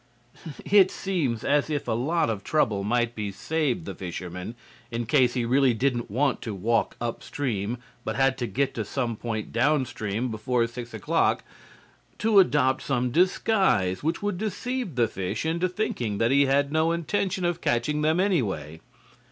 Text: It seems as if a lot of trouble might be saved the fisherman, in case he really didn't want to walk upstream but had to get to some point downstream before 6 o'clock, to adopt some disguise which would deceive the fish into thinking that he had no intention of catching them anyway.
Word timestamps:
It 0.65 0.89
seems 0.89 1.43
as 1.43 1.69
if 1.69 1.87
a 1.87 1.91
lot 1.91 2.31
of 2.31 2.43
trouble 2.43 2.83
might 2.83 3.13
be 3.13 3.31
saved 3.31 3.85
the 3.85 3.93
fisherman, 3.93 4.55
in 4.89 5.05
case 5.05 5.35
he 5.35 5.45
really 5.45 5.75
didn't 5.75 6.09
want 6.09 6.41
to 6.41 6.55
walk 6.55 6.95
upstream 6.99 7.77
but 8.03 8.15
had 8.15 8.35
to 8.39 8.47
get 8.47 8.73
to 8.73 8.83
some 8.83 9.15
point 9.15 9.53
downstream 9.53 10.31
before 10.31 10.65
6 10.65 10.95
o'clock, 10.95 11.43
to 12.17 12.39
adopt 12.39 12.81
some 12.81 13.11
disguise 13.11 14.01
which 14.01 14.23
would 14.23 14.39
deceive 14.39 14.95
the 14.95 15.07
fish 15.07 15.45
into 15.45 15.69
thinking 15.69 16.17
that 16.17 16.31
he 16.31 16.47
had 16.47 16.71
no 16.71 16.91
intention 16.91 17.45
of 17.45 17.61
catching 17.61 18.01
them 18.01 18.19
anyway. 18.19 18.79